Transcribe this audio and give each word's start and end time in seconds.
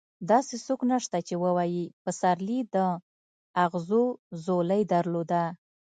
داسې 0.31 0.55
څوک 0.65 0.79
نشته 0.91 1.17
چې 1.27 1.33
ووايي 1.43 1.83
پسرلي 2.03 2.59
د 2.75 2.77
اغزو 3.65 4.03
ځولۍ 4.43 4.81
درلوده. 4.93 5.43